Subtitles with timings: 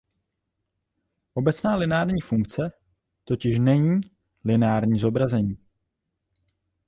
[1.33, 2.71] Obecná lineární funkce
[3.25, 4.01] totiž "není"
[4.45, 5.57] lineární zobrazení.